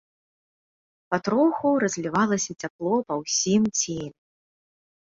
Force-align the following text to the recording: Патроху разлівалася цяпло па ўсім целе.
Патроху 1.15 1.67
разлівалася 1.85 2.51
цяпло 2.61 2.93
па 3.09 3.13
ўсім 3.23 3.61
целе. 3.79 4.09